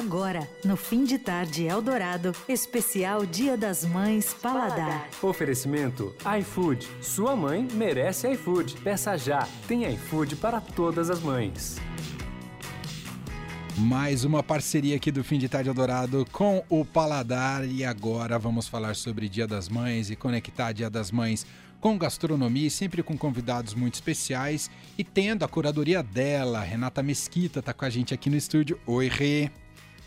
[0.00, 5.06] Agora, no fim de tarde Eldorado, especial Dia das Mães Paladar.
[5.20, 6.88] Oferecimento iFood.
[7.02, 8.80] Sua mãe merece iFood.
[8.80, 9.46] Peça já.
[9.68, 11.76] Tem iFood para todas as mães.
[13.76, 18.66] Mais uma parceria aqui do Fim de Tarde Eldorado com o Paladar e agora vamos
[18.66, 21.44] falar sobre Dia das Mães e conectar Dia das Mães
[21.78, 27.60] com gastronomia e sempre com convidados muito especiais e tendo a curadoria dela, Renata Mesquita
[27.60, 28.80] tá com a gente aqui no estúdio.
[28.86, 29.50] Oi, Rê.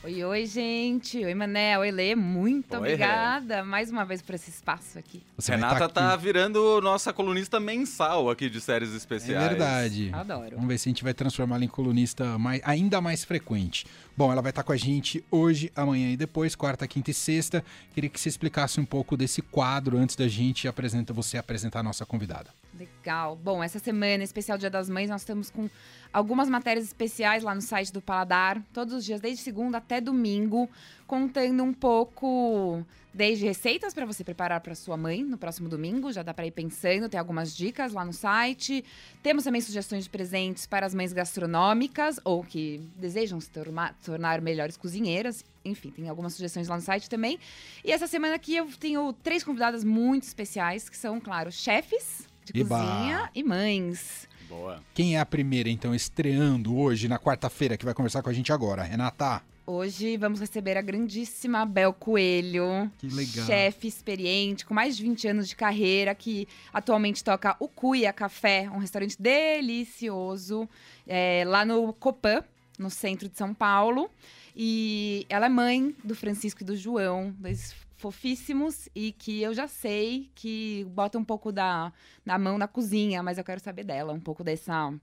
[0.05, 1.23] Oi, oi, gente.
[1.23, 1.79] Oi, Manel.
[1.79, 2.13] Oi, Lê.
[2.13, 3.63] Muito oi, obrigada Rê.
[3.63, 5.23] mais uma vez por esse espaço aqui.
[5.37, 9.41] Você Renata tá, tá, virando nossa colunista mensal aqui de séries especiais.
[9.41, 10.09] É verdade.
[10.11, 10.55] Adoro.
[10.55, 13.85] Vamos ver se a gente vai transformá-la em colunista mais, ainda mais frequente.
[14.17, 17.63] Bom, ela vai estar com a gente hoje, amanhã e depois, quarta, quinta e sexta.
[17.93, 21.83] Queria que você explicasse um pouco desse quadro antes da gente apresenta você apresentar a
[21.83, 22.49] nossa convidada.
[22.77, 23.35] Legal.
[23.35, 25.69] Bom, essa semana, especial Dia das Mães, nós estamos com
[26.11, 30.67] algumas matérias especiais lá no site do Paladar, todos os dias, desde segunda até domingo,
[31.05, 36.23] contando um pouco desde receitas para você preparar para sua mãe no próximo domingo, já
[36.23, 38.83] dá para ir pensando, tem algumas dicas lá no site.
[39.21, 44.41] Temos também sugestões de presentes para as mães gastronômicas ou que desejam se tornar, tornar
[44.41, 45.45] melhores cozinheiras.
[45.63, 47.37] Enfim, tem algumas sugestões lá no site também.
[47.85, 52.59] E essa semana aqui eu tenho três convidadas muito especiais, que são, claro, chefes de
[52.59, 52.77] Iba.
[52.77, 54.27] cozinha e mães.
[54.49, 54.81] Boa.
[54.93, 58.51] Quem é a primeira, então, estreando hoje, na quarta-feira, que vai conversar com a gente
[58.51, 58.83] agora?
[58.83, 59.41] Renata.
[59.65, 62.91] Hoje vamos receber a grandíssima Bel Coelho.
[62.97, 63.45] Que legal.
[63.45, 68.69] Chefe experiente, com mais de 20 anos de carreira, que atualmente toca o Cuia Café,
[68.69, 70.67] um restaurante delicioso,
[71.07, 72.43] é, lá no Copan,
[72.77, 74.11] no centro de São Paulo.
[74.53, 79.65] E ela é mãe do Francisco e do João, dois fofíssimos e que eu já
[79.65, 81.93] sei que bota um pouco da,
[82.25, 84.93] da mão na cozinha, mas eu quero saber dela, um pouco dessa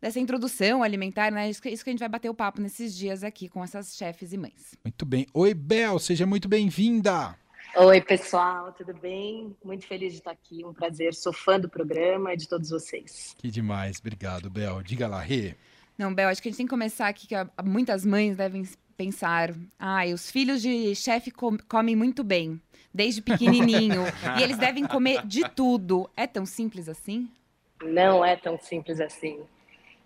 [0.00, 1.50] dessa introdução alimentar, né?
[1.50, 3.96] Isso que, isso que a gente vai bater o papo nesses dias aqui com essas
[3.96, 4.78] chefes e mães.
[4.84, 5.26] Muito bem.
[5.34, 7.36] Oi, Bel, seja muito bem-vinda.
[7.74, 9.56] Oi, pessoal, tudo bem?
[9.64, 11.14] Muito feliz de estar aqui, um prazer.
[11.14, 13.34] Sou fã do programa e de todos vocês.
[13.36, 14.80] Que demais, obrigado, Bel.
[14.84, 15.56] Diga lá, Rê.
[15.98, 17.34] Não, Bel, acho que a gente tem que começar aqui, que
[17.64, 18.62] muitas mães devem
[18.98, 21.30] pensar, ah, os filhos de chefe
[21.68, 22.60] comem muito bem,
[22.92, 24.02] desde pequenininho,
[24.36, 26.10] e eles devem comer de tudo.
[26.16, 27.30] É tão simples assim?
[27.80, 29.40] Não é tão simples assim.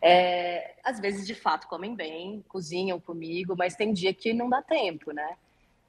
[0.02, 4.60] É, às vezes, de fato, comem bem, cozinham comigo, mas tem dia que não dá
[4.60, 5.36] tempo, né?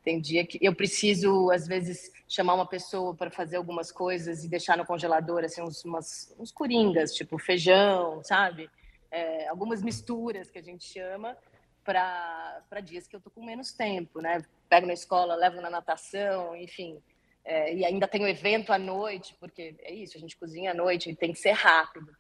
[0.02, 4.48] Tem dia que eu preciso, às vezes, chamar uma pessoa para fazer algumas coisas e
[4.48, 8.70] deixar no congelador, assim, uns, umas, uns coringas, tipo feijão, sabe?
[9.12, 11.36] É, algumas misturas que a gente chama,
[11.84, 14.44] para dias que eu tô com menos tempo, né?
[14.70, 17.02] Pego na escola, levo na natação, enfim.
[17.46, 21.10] É, e ainda tenho evento à noite, porque é isso, a gente cozinha à noite
[21.10, 22.16] e tem que ser rápido.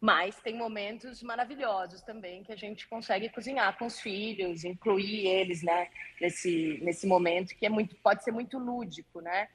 [0.00, 5.62] Mas tem momentos maravilhosos também que a gente consegue cozinhar com os filhos, incluir eles,
[5.62, 5.88] né,
[6.20, 9.48] nesse, nesse momento que é muito, pode ser muito lúdico, né?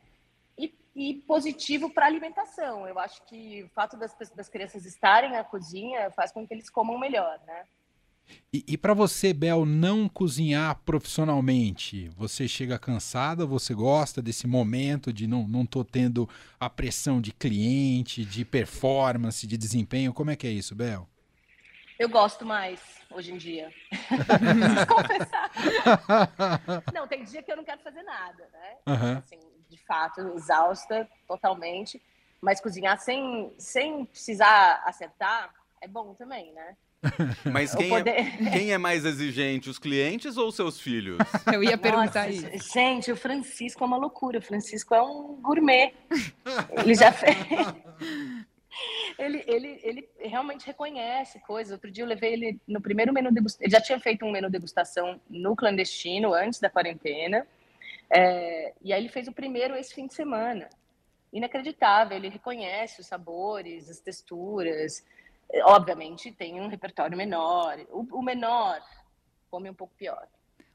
[0.58, 2.88] E, e positivo para a alimentação.
[2.88, 6.70] Eu acho que o fato das, das crianças estarem na cozinha faz com que eles
[6.70, 7.66] comam melhor, né?
[8.52, 13.46] E, e para você, Bel, não cozinhar profissionalmente, você chega cansada?
[13.46, 16.28] Você gosta desse momento de não, não tô tendo
[16.60, 20.14] a pressão de cliente, de performance, de desempenho?
[20.14, 21.08] Como é que é isso, Bel?
[22.00, 22.80] Eu gosto mais
[23.12, 23.72] hoje em dia.
[26.94, 28.76] não, tem dia que eu não quero fazer nada, né?
[28.88, 29.18] Uhum.
[29.18, 29.40] Assim,
[29.70, 32.02] de fato, exausta totalmente.
[32.42, 36.76] Mas cozinhar sem, sem precisar acertar é bom também, né?
[37.52, 38.12] Mas quem, é poder...
[38.12, 41.18] é, quem é mais exigente, os clientes ou os seus filhos?
[41.54, 42.74] Eu ia perguntar Nossa, isso.
[42.74, 44.40] Gente, o Francisco é uma loucura.
[44.40, 45.94] O Francisco é um gourmet.
[46.84, 47.38] Ele já fez.
[49.18, 51.72] Ele, ele, ele realmente reconhece coisas.
[51.72, 53.66] Outro dia eu levei ele no primeiro menu degustação.
[53.66, 57.48] Ele já tinha feito um menu degustação no clandestino, antes da quarentena.
[58.10, 60.70] É, e aí ele fez o primeiro esse fim de semana.
[61.32, 62.18] Inacreditável.
[62.18, 65.04] Ele reconhece os sabores, as texturas.
[65.64, 67.80] Obviamente tem um repertório menor.
[67.90, 68.82] O, o menor
[69.50, 70.28] come um pouco pior,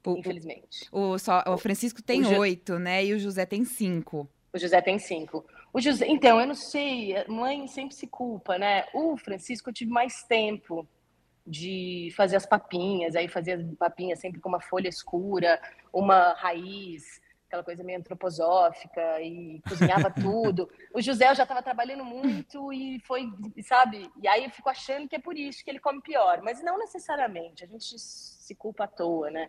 [0.05, 0.89] o, infelizmente.
[0.91, 3.05] O, só, o Francisco tem oito, né?
[3.05, 4.29] E o José tem cinco.
[4.53, 5.45] O José tem cinco.
[5.73, 8.85] O José, então, eu não sei, mãe sempre se culpa, né?
[8.95, 10.87] O Francisco eu tive mais tempo
[11.47, 15.61] de fazer as papinhas, aí fazia as papinhas sempre com uma folha escura,
[15.93, 17.21] uma raiz,
[17.55, 20.69] aquela coisa meio antroposófica e cozinhava tudo.
[20.93, 24.11] O José já estava trabalhando muito e foi, sabe?
[24.21, 26.79] E aí eu fico achando que é por isso que ele come pior, mas não
[26.79, 27.65] necessariamente.
[27.65, 29.49] A gente se culpa à toa, né?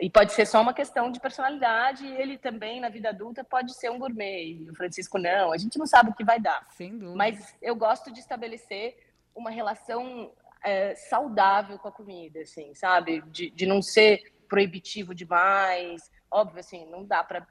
[0.00, 2.04] E pode ser só uma questão de personalidade.
[2.06, 4.66] ele também, na vida adulta, pode ser um gourmet.
[4.70, 5.52] O Francisco não.
[5.52, 6.66] A gente não sabe o que vai dar.
[6.72, 7.16] Sem dúvida.
[7.16, 8.96] Mas eu gosto de estabelecer
[9.34, 10.32] uma relação
[10.64, 13.20] é, saudável com a comida, assim, sabe?
[13.26, 16.10] De, de não ser proibitivo demais.
[16.34, 17.46] Óbvio, assim, não dá para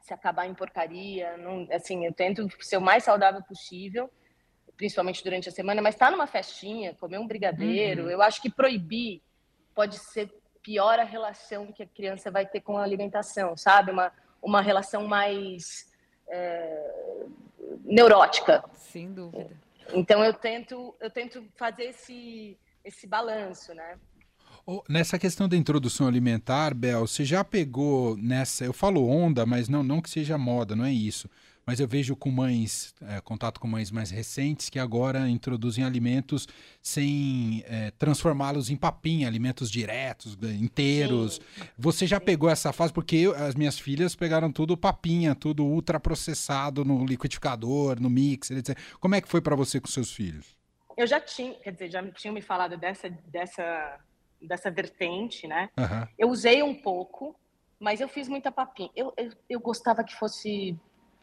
[0.00, 1.38] se acabar em porcaria.
[1.38, 4.10] Não, assim, eu tento ser o mais saudável possível,
[4.76, 8.10] principalmente durante a semana, mas estar tá numa festinha, comer um brigadeiro, uhum.
[8.10, 9.22] eu acho que proibir
[9.74, 10.30] pode ser
[10.62, 13.90] pior a relação que a criança vai ter com a alimentação, sabe?
[13.90, 14.12] Uma,
[14.42, 15.90] uma relação mais
[16.28, 17.26] é,
[17.84, 18.62] neurótica.
[18.74, 19.50] Sem dúvida.
[19.94, 23.98] Então eu tento, eu tento fazer esse, esse balanço, né?
[24.88, 28.64] Nessa questão da introdução alimentar, Bel, você já pegou nessa.
[28.64, 31.28] Eu falo onda, mas não, não que seja moda, não é isso.
[31.66, 36.46] Mas eu vejo com mães, é, contato com mães mais recentes, que agora introduzem alimentos
[36.82, 41.40] sem é, transformá-los em papinha, alimentos diretos, inteiros.
[41.56, 41.62] Sim.
[41.78, 42.24] Você já Sim.
[42.26, 42.92] pegou essa fase?
[42.92, 48.78] Porque eu, as minhas filhas pegaram tudo papinha, tudo ultraprocessado no liquidificador, no mixer, etc.
[49.00, 50.54] Como é que foi para você com seus filhos?
[50.96, 53.98] Eu já tinha, quer dizer, já tinham me falado dessa, dessa
[54.46, 55.70] dessa vertente, né?
[55.78, 56.08] Uhum.
[56.18, 57.34] Eu usei um pouco,
[57.78, 58.90] mas eu fiz muita papinha.
[58.94, 60.76] Eu, eu, eu gostava que fosse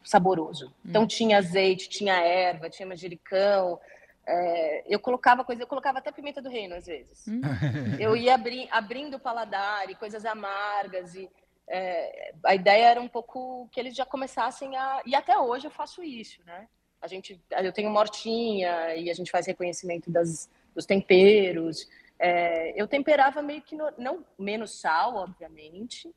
[0.04, 0.68] saboroso.
[0.68, 0.90] Hum.
[0.90, 3.80] Então tinha azeite, tinha erva, tinha manjericão.
[4.26, 7.28] É, eu colocava coisa, eu colocava até pimenta do reino às vezes.
[7.28, 7.42] Hum.
[8.00, 11.30] eu ia abri, abrindo o paladar e coisas amargas e
[11.68, 15.72] é, a ideia era um pouco que eles já começassem a e até hoje eu
[15.72, 16.68] faço isso, né?
[17.02, 21.90] A gente, eu tenho mortinha e a gente faz reconhecimento das, dos temperos.
[22.24, 26.14] É, eu temperava meio que no, não menos sal, obviamente,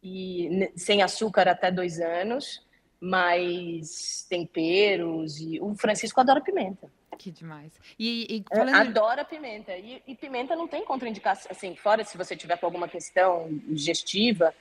[0.00, 2.64] e sem açúcar até dois anos,
[3.00, 6.88] mas temperos e o Francisco adora pimenta.
[7.18, 7.72] Que demais.
[7.98, 8.74] E, e é, falando...
[8.76, 12.86] adora pimenta e, e, pimenta não tem contraindicação, assim, fora se você tiver com alguma
[12.86, 14.54] questão digestiva,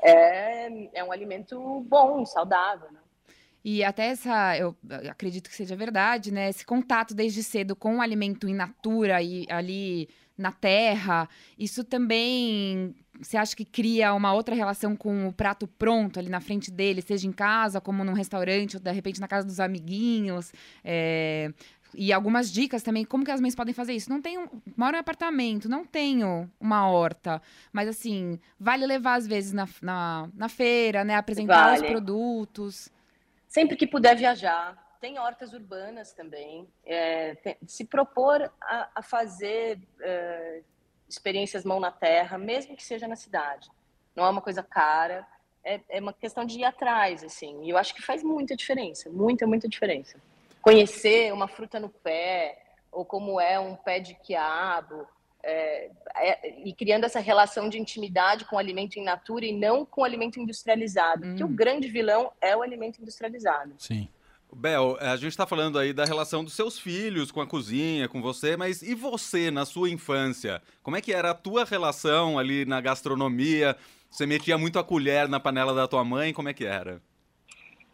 [0.00, 3.00] é, é um alimento bom, saudável, né?
[3.64, 4.74] E até essa, eu
[5.10, 6.48] acredito que seja verdade, né?
[6.48, 11.28] Esse contato desde cedo com o alimento in natura e ali na terra,
[11.58, 16.40] isso também você acha que cria uma outra relação com o prato pronto ali na
[16.40, 20.52] frente dele, seja em casa, como num restaurante, ou de repente na casa dos amiguinhos?
[20.82, 21.52] É...
[21.92, 24.08] E algumas dicas também, como que as mães podem fazer isso?
[24.08, 27.42] Não tenho, moro em apartamento, não tenho uma horta,
[27.72, 31.16] mas assim, vale levar às vezes na, na, na feira, né?
[31.16, 31.82] Apresentar vale.
[31.82, 32.90] os produtos.
[33.50, 36.68] Sempre que puder viajar, tem hortas urbanas também.
[36.86, 40.62] É, tem, se propor a, a fazer é,
[41.08, 43.68] experiências mão na terra, mesmo que seja na cidade.
[44.14, 45.26] Não é uma coisa cara,
[45.64, 47.64] é, é uma questão de ir atrás, assim.
[47.64, 50.22] E eu acho que faz muita diferença, muita, muita diferença.
[50.62, 52.56] Conhecer uma fruta no pé,
[52.92, 55.08] ou como é um pé de quiabo,
[55.42, 59.84] é, é, e criando essa relação de intimidade com o alimento in natura e não
[59.84, 61.24] com o alimento industrializado.
[61.24, 61.28] Hum.
[61.30, 61.56] Porque o hum.
[61.56, 63.74] grande vilão é o alimento industrializado.
[63.78, 64.08] Sim.
[64.52, 68.20] Bel, a gente está falando aí da relação dos seus filhos com a cozinha, com
[68.20, 70.60] você, mas e você na sua infância?
[70.82, 73.76] Como é que era a tua relação ali na gastronomia?
[74.10, 76.32] Você metia muito a colher na panela da tua mãe?
[76.32, 77.00] Como é que era?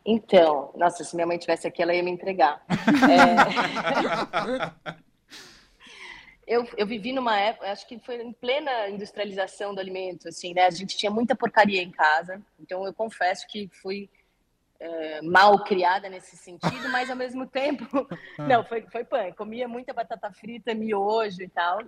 [0.04, 2.64] Então, nossa, se minha mãe tivesse aqui, ela ia me entregar.
[4.88, 4.96] é...
[6.46, 10.66] eu, eu vivi numa época, acho que foi em plena industrialização do alimento, assim, né?
[10.66, 14.08] A gente tinha muita porcaria em casa, então eu confesso que fui
[14.78, 17.84] é, mal criada nesse sentido, mas ao mesmo tempo,
[18.38, 19.32] não, foi, foi pão.
[19.32, 21.80] Comia muita batata frita, miojo e tal.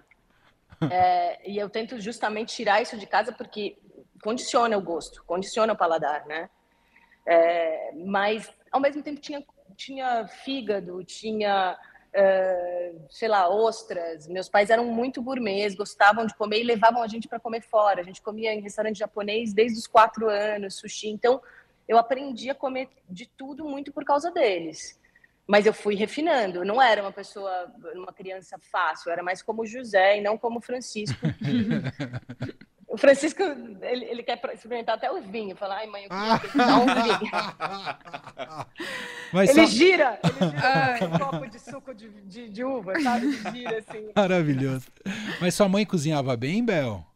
[0.90, 3.76] É, e eu tento justamente tirar isso de casa porque
[4.22, 6.50] condiciona o gosto, condiciona o paladar, né?
[7.26, 9.44] É, mas ao mesmo tempo tinha,
[9.76, 14.26] tinha fígado, tinha Uh, sei lá, ostras.
[14.26, 18.00] Meus pais eram muito gourmets, gostavam de comer e levavam a gente para comer fora.
[18.00, 21.08] A gente comia em restaurante japonês desde os quatro anos, sushi.
[21.08, 21.40] Então,
[21.86, 24.98] eu aprendi a comer de tudo muito por causa deles.
[25.46, 26.58] Mas eu fui refinando.
[26.58, 29.08] Eu não era uma pessoa, uma criança fácil.
[29.08, 31.18] Eu era mais como José e não como Francisco.
[32.98, 33.40] O Francisco,
[33.80, 35.54] ele, ele quer experimentar até o vinho.
[35.54, 37.30] Falar, ai, mãe, eu queria um vinho.
[39.32, 39.72] Mas ele só...
[39.72, 43.26] gira, ele gira um copo de suco de, de, de uva, sabe?
[43.26, 44.10] Ele gira assim.
[44.16, 44.88] Maravilhoso.
[45.40, 47.06] Mas sua mãe cozinhava bem, Bel?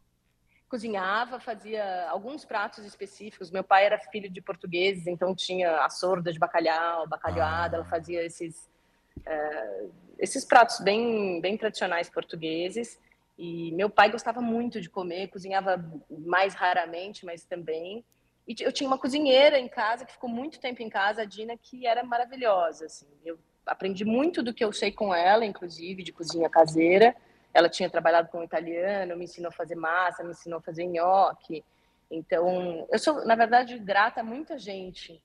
[0.69, 3.51] Cozinhava, fazia alguns pratos específicos.
[3.51, 7.75] Meu pai era filho de portugueses, então tinha a sorda de bacalhau, bacalhoada.
[7.75, 7.79] Ah.
[7.79, 8.69] Ela fazia esses,
[9.17, 12.97] uh, esses pratos bem, bem tradicionais portugueses.
[13.37, 18.05] E meu pai gostava muito de comer, cozinhava mais raramente, mas também.
[18.47, 21.57] E eu tinha uma cozinheira em casa que ficou muito tempo em casa, a Dina,
[21.57, 22.85] que era maravilhosa.
[22.85, 23.07] Assim.
[23.25, 27.15] Eu aprendi muito do que eu sei com ela, inclusive de cozinha caseira.
[27.53, 31.63] Ela tinha trabalhado com italiano, me ensinou a fazer massa, me ensinou a fazer nhoque.
[32.11, 35.23] Então, eu sou, na verdade, grata a muita gente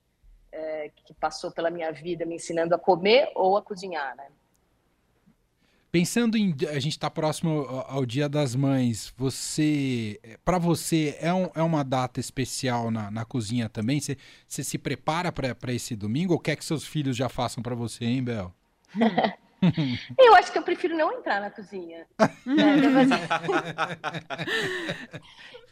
[0.51, 4.29] é, que passou pela minha vida me ensinando a comer ou a cozinhar, né?
[5.99, 6.55] Pensando em.
[6.69, 9.13] A gente está próximo ao, Dia das Mães.
[9.17, 10.21] Você.
[10.45, 14.01] Para você, é, um, é uma data especial na, na cozinha também?
[14.01, 17.75] Você, você se prepara para esse domingo ou quer que seus filhos já façam para
[17.75, 18.55] você, hein, Bel?
[20.17, 22.07] eu acho que eu prefiro não entrar na cozinha.
[22.17, 22.17] né?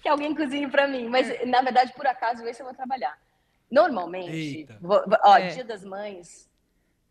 [0.02, 1.08] que alguém cozinhe para mim.
[1.08, 3.16] Mas, na verdade, por acaso, esse eu vou trabalhar.
[3.70, 5.50] Normalmente, vou, ó, é.
[5.50, 6.50] Dia das Mães,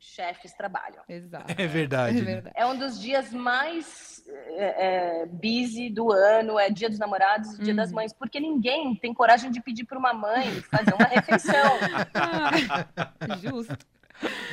[0.06, 1.04] chefes trabalham.
[1.08, 1.54] Exato.
[1.58, 2.18] É verdade.
[2.18, 2.34] É, né?
[2.34, 2.56] verdade.
[2.58, 7.64] é um dos dias mais é, é, busy do ano, é Dia dos Namorados e
[7.64, 7.96] Dia das uhum.
[7.96, 11.80] Mães, porque ninguém tem coragem de pedir para uma mãe fazer uma refeição.
[12.14, 13.78] ah, justo.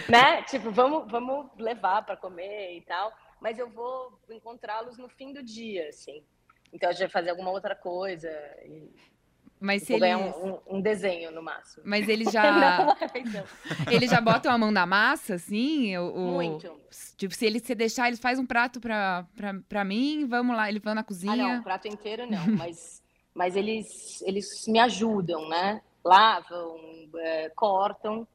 [0.09, 0.43] Né?
[0.43, 5.43] Tipo, vamos, vamos levar para comer e tal, mas eu vou encontrá-los no fim do
[5.43, 6.23] dia, assim.
[6.73, 8.31] Então a gente vai fazer alguma outra coisa.
[8.65, 8.91] E...
[9.63, 10.17] Mas se eles...
[10.37, 11.85] Um, um, desenho no máximo.
[11.87, 12.97] Mas eles já.
[13.89, 15.97] eles já botam a mão na massa, assim?
[15.99, 16.69] O, Muito.
[17.17, 20.69] Tipo, se ele se deixar, eles fazem um prato pra, pra, pra mim, vamos lá,
[20.69, 21.33] eles vão na cozinha.
[21.33, 23.01] Ah, não, prato inteiro não, mas,
[23.33, 25.81] mas eles, eles me ajudam, né?
[26.05, 26.77] Lavam,
[27.15, 28.27] é, cortam.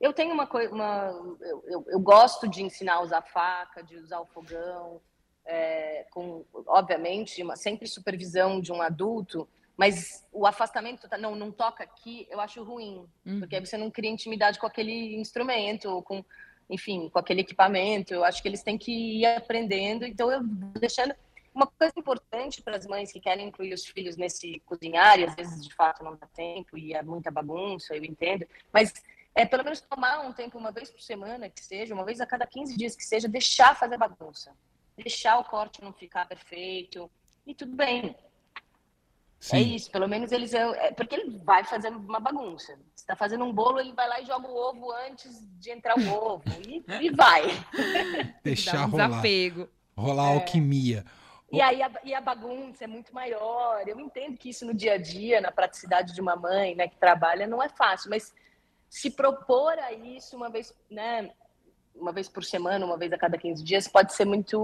[0.00, 0.72] Eu tenho uma coisa.
[0.72, 1.08] Uma,
[1.40, 5.00] eu, eu, eu, gosto de ensinar a usar faca, de usar o fogão,
[5.44, 11.52] é, com, obviamente, uma, sempre supervisão de um adulto mas o afastamento, tá, não, não
[11.52, 13.40] toca aqui, eu acho ruim, uhum.
[13.40, 16.24] porque aí você não cria intimidade com aquele instrumento, com,
[16.70, 18.14] enfim, com aquele equipamento.
[18.14, 20.06] Eu acho que eles têm que ir aprendendo.
[20.06, 20.42] Então, eu
[20.80, 21.14] deixando
[21.54, 25.34] uma coisa importante para as mães que querem incluir os filhos nesse cozinhar, e às
[25.34, 28.92] vezes de fato não dá tempo e é muita bagunça, eu entendo, mas
[29.34, 32.26] é pelo menos tomar um tempo uma vez por semana, que seja, uma vez a
[32.26, 34.52] cada 15 dias que seja, deixar fazer bagunça,
[34.96, 37.10] deixar o corte não ficar perfeito
[37.46, 38.14] e tudo bem.
[39.46, 39.56] É Sim.
[39.56, 40.52] É isso, pelo menos eles.
[40.54, 42.74] É, porque ele vai fazendo uma bagunça.
[42.94, 45.96] Você está fazendo um bolo, ele vai lá e joga o ovo antes de entrar
[45.96, 46.42] o ovo.
[46.66, 47.44] E, e vai.
[48.42, 49.08] Deixar um rolar.
[49.08, 49.68] Desapego.
[49.96, 50.34] Rolar é.
[50.34, 51.04] alquimia.
[51.52, 53.86] E aí a, e a bagunça é muito maior.
[53.86, 56.96] Eu entendo que isso no dia a dia, na praticidade de uma mãe né, que
[56.96, 58.34] trabalha, não é fácil, mas
[58.88, 61.30] se propor a isso uma vez, né,
[62.00, 64.58] uma vez por semana, uma vez a cada 15 dias, pode ser muito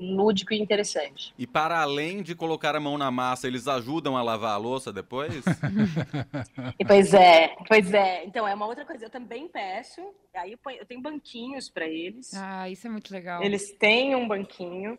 [0.00, 1.34] lúdico e interessante.
[1.38, 4.92] E para além de colocar a mão na massa, eles ajudam a lavar a louça
[4.92, 5.44] depois?
[6.86, 8.24] pois é, pois é.
[8.24, 9.04] Então, é uma outra coisa.
[9.04, 10.00] Eu também peço,
[10.34, 12.32] aí eu, ponho, eu tenho banquinhos para eles.
[12.34, 13.42] Ah, isso é muito legal.
[13.42, 14.98] Eles têm um banquinho.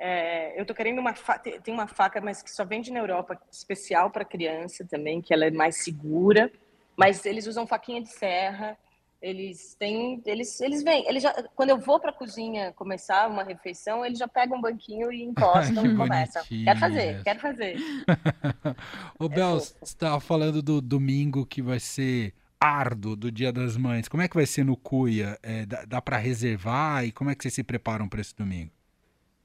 [0.00, 3.40] É, eu tô querendo uma faca, tem uma faca, mas que só vende na Europa,
[3.50, 6.50] especial para criança também, que ela é mais segura.
[6.96, 8.76] Mas eles usam faquinha de serra
[9.20, 13.42] eles têm, eles, eles vêm, eles já, quando eu vou para a cozinha começar uma
[13.42, 16.42] refeição, eles já pegam um banquinho e encostam e começam.
[16.44, 17.76] Quero fazer, quero fazer.
[19.18, 23.76] O é Bel, você estava falando do domingo que vai ser árduo do Dia das
[23.76, 24.08] Mães.
[24.08, 25.38] Como é que vai ser no Cuia?
[25.42, 28.70] É, dá, dá para reservar e como é que vocês se preparam para esse domingo?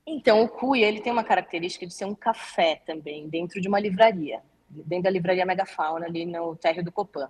[0.05, 3.79] Então, o Cuia ele tem uma característica de ser um café também, dentro de uma
[3.79, 7.29] livraria, dentro da livraria Megafauna, ali no térreo do Copan.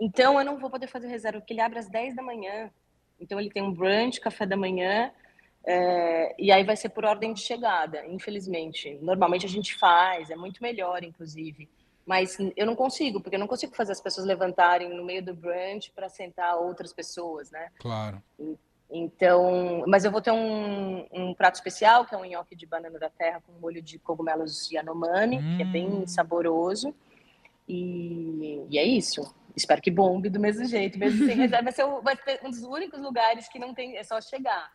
[0.00, 2.70] Então, eu não vou poder fazer reserva, porque ele abre às 10 da manhã.
[3.20, 5.12] Então, ele tem um brunch, café da manhã,
[5.64, 8.98] é, e aí vai ser por ordem de chegada, infelizmente.
[9.02, 11.68] Normalmente a gente faz, é muito melhor, inclusive.
[12.06, 15.34] Mas eu não consigo, porque eu não consigo fazer as pessoas levantarem no meio do
[15.34, 17.68] brunch para sentar outras pessoas, né?
[17.78, 18.22] Claro.
[18.90, 22.98] Então, mas eu vou ter um, um, prato especial, que é um nhoque de banana
[22.98, 25.56] da terra com molho de cogumelos Yanomami, hum.
[25.56, 26.06] que é bem hum.
[26.06, 26.92] saboroso.
[27.68, 29.32] E, e é isso.
[29.56, 31.64] Espero que bombe do mesmo jeito, mesmo sem reserva.
[31.64, 34.70] Vai ser, vai ser um dos únicos lugares que não tem, é só chegar.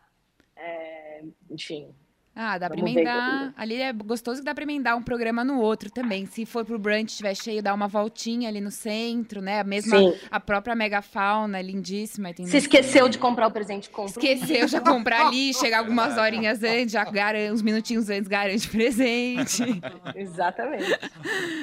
[0.54, 1.94] É, enfim,
[2.38, 3.54] ah, dá Vamos pra emendar.
[3.56, 6.26] Ali é gostoso que dá pra emendar um programa no outro também.
[6.26, 9.60] Se for pro brunch estiver cheio, dá uma voltinha ali no centro, né?
[9.60, 10.14] A mesma, Sim.
[10.30, 12.34] a própria megafauna, lindíssima.
[12.34, 14.10] Tem Se esqueceu de comprar o presente, compra.
[14.10, 19.62] Esqueceu, já comprar ali, chegar algumas horinhas antes, já garante, uns minutinhos antes, garante presente.
[20.14, 20.92] Exatamente.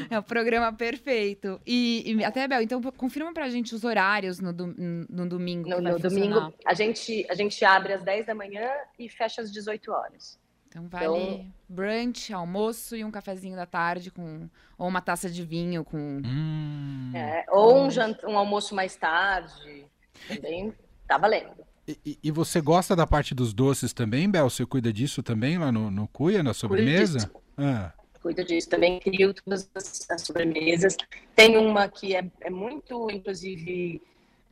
[0.09, 1.61] É o programa perfeito.
[1.67, 5.69] E, e, até, Bel, então confirma pra gente os horários no, do, no domingo.
[5.69, 9.51] No, no domingo, a gente, a gente abre às 10 da manhã e fecha às
[9.51, 10.41] 18 horas.
[10.73, 15.43] Então vale então, brunch, almoço e um cafezinho da tarde com ou uma taça de
[15.43, 18.17] vinho com hum, é, ou um, jant...
[18.25, 19.85] um almoço mais tarde.
[20.27, 20.73] Também
[21.07, 21.53] tá valendo.
[21.87, 24.49] E, e, você gosta da parte dos doces também, Bel?
[24.49, 27.19] Você cuida disso também lá no, no Cuia, na sobremesa?
[27.19, 27.43] Cuido disso.
[27.57, 27.93] Ah.
[28.21, 28.69] Cuido disso.
[28.69, 30.95] Também crio todas as, as sobremesas.
[31.35, 34.01] Tem uma que é, é muito, inclusive,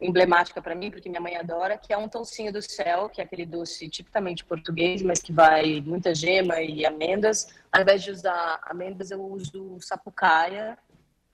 [0.01, 3.23] emblemática para mim, porque minha mãe adora, que é um toucinho do céu, que é
[3.23, 7.47] aquele doce tipicamente português, mas que vai muita gema e amêndoas.
[7.71, 10.77] Ao invés de usar amêndoas, eu uso sapucaia,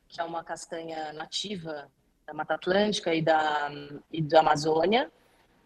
[0.10, 1.90] que é uma castanha nativa
[2.26, 3.72] da Mata Atlântica e da,
[4.12, 5.10] e da Amazônia.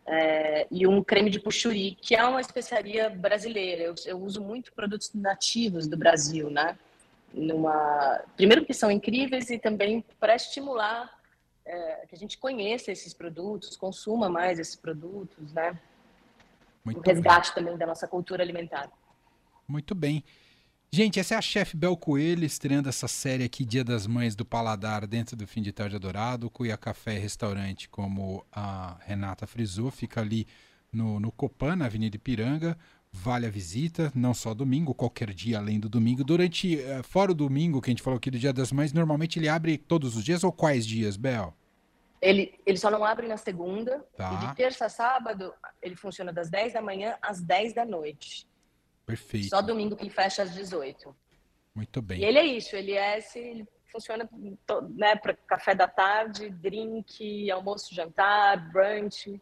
[0.05, 3.83] é, e um creme de puxuri, que é uma especiaria brasileira.
[3.83, 6.77] Eu, eu uso muito produtos nativos do Brasil, né?
[7.33, 8.21] Numa...
[8.35, 11.20] Primeiro que são incríveis e também para estimular
[11.71, 15.79] é, que a gente conheça esses produtos, consuma mais esses produtos, né?
[16.83, 17.63] Muito o resgate bem.
[17.63, 18.91] também da nossa cultura alimentar.
[19.67, 20.23] Muito bem.
[20.91, 24.43] Gente, essa é a chefe Bel Coelho estreando essa série aqui Dia das Mães do
[24.43, 26.49] Paladar dentro do Fim de Tarde Adorado.
[26.49, 30.45] Cuia Café Restaurante, como a Renata frisou, fica ali
[30.91, 32.77] no, no Copan, na Avenida Ipiranga.
[33.13, 36.25] Vale a visita, não só domingo, qualquer dia além do domingo.
[36.25, 39.39] Durante, uh, fora o domingo, que a gente falou aqui do Dia das Mães, normalmente
[39.39, 41.55] ele abre todos os dias ou quais dias, Bel?
[42.21, 44.05] Ele, ele só não abre na segunda.
[44.15, 44.31] Tá.
[44.33, 48.47] E de terça a sábado, ele funciona das 10 da manhã às 10 da noite.
[49.05, 49.49] Perfeito.
[49.49, 51.15] Só domingo que fecha às 18.
[51.73, 52.19] Muito bem.
[52.19, 54.29] E ele é isso, ele é esse, ele funciona
[54.95, 59.41] né, para café da tarde, drink, almoço, jantar, brunch.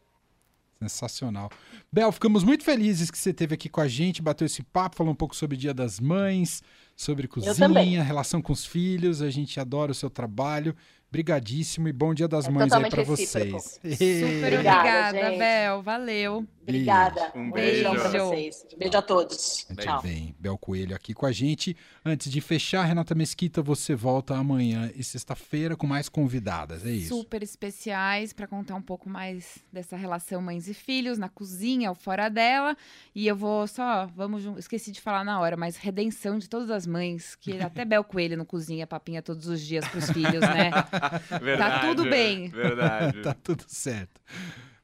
[0.80, 1.50] Sensacional.
[1.92, 5.12] Bel, ficamos muito felizes que você esteve aqui com a gente, bateu esse papo, falou
[5.12, 6.64] um pouco sobre o Dia das Mães,
[6.96, 9.22] sobre cozinha, relação com os filhos.
[9.22, 10.76] A gente adora o seu trabalho.
[11.12, 13.80] Brigadíssimo e bom Dia das é Mães aí para vocês.
[13.82, 15.82] Super obrigada, obrigada Bel.
[15.82, 16.48] Valeu.
[16.70, 17.32] Obrigada.
[17.36, 18.10] Um beijão beijo.
[18.10, 18.66] para vocês.
[18.78, 19.66] Beijo a todos.
[19.70, 20.02] Muito Tchau.
[20.04, 20.36] bem.
[20.40, 21.76] Bel Coelho aqui com a gente.
[22.06, 27.16] Antes de fechar, Renata Mesquita, você volta amanhã e sexta-feira com mais convidadas, é isso?
[27.16, 31.96] Super especiais para contar um pouco mais dessa relação mães e filhos na cozinha ou
[31.96, 32.78] fora dela.
[33.16, 36.86] E eu vou só, vamos, esqueci de falar na hora, mas redenção de todas as
[36.86, 40.70] mães, que até Bel Coelho não cozinha papinha todos os dias para os filhos, né?
[41.42, 42.50] Verdade, tudo bem.
[42.50, 43.22] Verdade.
[43.24, 44.20] Tá tudo certo.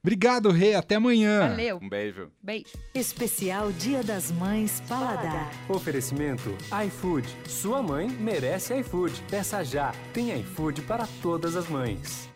[0.01, 0.75] Obrigado, Rê.
[0.75, 1.49] Até amanhã.
[1.49, 1.79] Valeu.
[1.81, 2.29] Um beijo.
[2.43, 2.67] Beijo.
[2.93, 5.51] Especial Dia das Mães Paladar.
[5.67, 6.55] Oferecimento
[6.85, 7.27] iFood.
[7.47, 9.19] Sua mãe merece iFood.
[9.31, 9.93] Peça já.
[10.13, 12.29] Tem iFood para todas as mães.